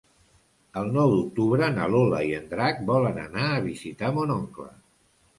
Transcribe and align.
El 0.79 0.87
nou 0.93 1.09
d'octubre 1.15 1.67
na 1.75 1.85
Lola 1.95 2.21
i 2.29 2.31
en 2.37 2.47
Drac 2.53 2.79
volen 2.87 3.19
anar 3.25 3.43
a 3.49 3.61
visitar 3.67 4.09
mon 4.15 4.33
oncle. 4.37 4.67